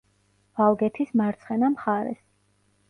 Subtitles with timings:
[0.67, 2.23] ალგეთის მარცხენა მხარეს.